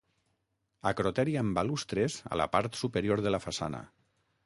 [0.91, 3.89] Acroteri amb balustres a la part superior de la façana.